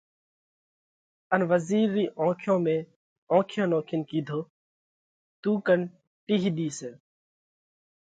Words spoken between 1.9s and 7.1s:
رِي اونکيون ۾ اونکيون نوکينَ ڪِيڌو: تُون ڪنَ ٽِيه ۮِي سئہ۔